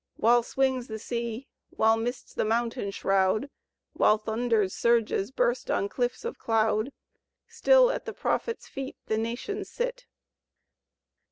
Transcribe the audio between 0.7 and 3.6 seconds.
the sea, while mists the mountain shroud.